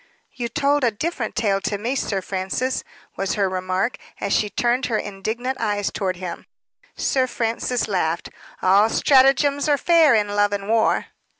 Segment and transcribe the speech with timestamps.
[0.31, 2.83] "You told a different tale to me, Sir Francis,"
[3.17, 6.47] was her remark, as she turned her indignant eyes toward him.
[6.97, 8.31] Sir Francis laughed.
[8.63, 11.05] "All stratagems are fair in love and war."